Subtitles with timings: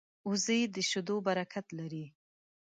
[0.29, 2.05] وزې د شیدو برکت لري